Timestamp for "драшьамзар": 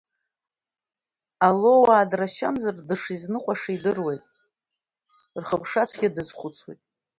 2.09-2.75